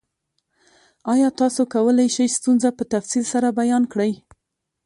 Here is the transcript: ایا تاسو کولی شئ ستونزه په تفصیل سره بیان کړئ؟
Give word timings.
ایا 1.13 1.29
تاسو 1.39 1.61
کولی 1.73 2.07
شئ 2.15 2.27
ستونزه 2.37 2.69
په 2.77 2.83
تفصیل 2.93 3.23
سره 3.33 3.47
بیان 3.59 3.83
کړئ؟ 3.93 4.11